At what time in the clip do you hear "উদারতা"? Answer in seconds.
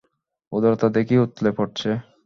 0.51-0.87